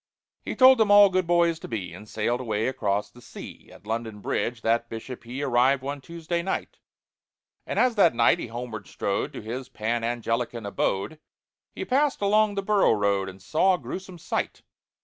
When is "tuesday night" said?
6.01-6.79